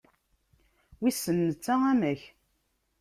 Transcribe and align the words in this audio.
Wissen 1.01 1.37
netta 1.47 1.75
amek. 1.91 2.21